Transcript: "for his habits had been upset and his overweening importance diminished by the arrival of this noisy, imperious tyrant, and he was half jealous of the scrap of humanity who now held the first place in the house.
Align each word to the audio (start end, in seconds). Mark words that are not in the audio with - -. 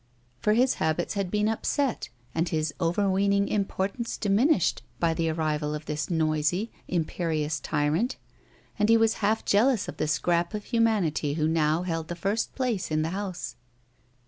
"for 0.41 0.53
his 0.53 0.73
habits 0.81 1.13
had 1.13 1.29
been 1.29 1.47
upset 1.47 2.09
and 2.33 2.49
his 2.49 2.73
overweening 2.81 3.47
importance 3.47 4.17
diminished 4.17 4.81
by 4.99 5.13
the 5.13 5.29
arrival 5.29 5.75
of 5.75 5.85
this 5.85 6.09
noisy, 6.09 6.71
imperious 6.87 7.59
tyrant, 7.59 8.17
and 8.79 8.89
he 8.89 8.97
was 8.97 9.17
half 9.21 9.45
jealous 9.45 9.87
of 9.87 9.97
the 9.97 10.07
scrap 10.07 10.55
of 10.55 10.63
humanity 10.65 11.35
who 11.35 11.47
now 11.47 11.83
held 11.83 12.07
the 12.07 12.15
first 12.15 12.55
place 12.55 12.89
in 12.89 13.03
the 13.03 13.09
house. 13.09 13.57